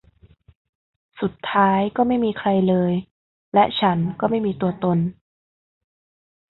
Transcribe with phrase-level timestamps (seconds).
[1.21, 2.93] สุดท้าย ก็ไม่มีใครเลย
[3.53, 4.97] และฉันก็ไม่มีตัวตน